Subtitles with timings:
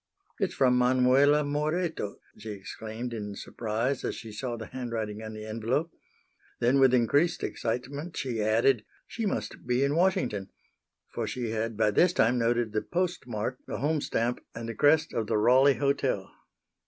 [0.39, 5.45] "It's from Manuela Moreto!" she exclaimed in surprise as she saw the handwriting on the
[5.45, 5.91] envelope.
[6.59, 10.49] Then, with increased excitement, she added "She must be in Washington,"
[11.13, 15.13] for she had by this time noted the postmark, the home stamp and the crest
[15.13, 16.31] of the Raleigh Hotel.